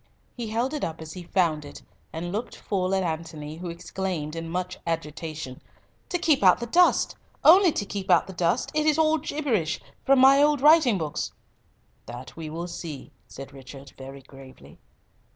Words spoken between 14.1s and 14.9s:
gravely.